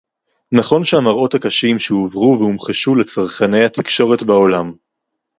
[0.51, 4.71] נכון שהמראות הקשים שהועברו והומחשו לצרכני התקשורת בעולם